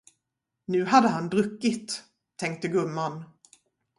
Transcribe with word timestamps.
Nu 0.65 0.85
hade 0.85 1.07
han 1.07 1.29
druckit, 1.29 2.03
tänkte 2.35 2.67
gumman. 2.67 3.23